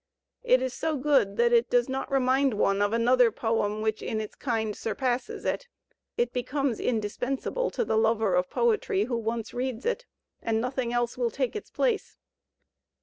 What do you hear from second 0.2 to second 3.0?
It is so good that it does not remind one of